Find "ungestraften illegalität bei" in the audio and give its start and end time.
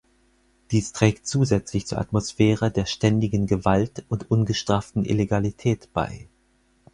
4.31-6.27